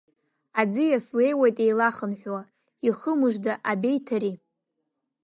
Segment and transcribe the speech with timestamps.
[0.61, 2.41] Аӡиас леиуеит еилахынҳәуа,
[2.87, 4.35] ихы мыжда абеиҭари?